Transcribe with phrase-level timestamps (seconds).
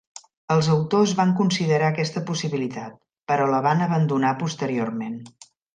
[0.53, 2.99] Els autors van considerar aquesta possibilitat,
[3.33, 5.21] però la van abandonar posteriorment.